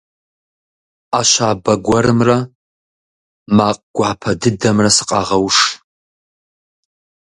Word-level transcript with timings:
Ӏэ 1.09 1.21
щабэ 1.29 1.73
гуэрымрэ 1.85 2.37
макъ 3.55 3.83
гуапэ 3.95 4.31
дыдэмрэ 4.39 4.89
сыкъагъэуш. 4.95 5.57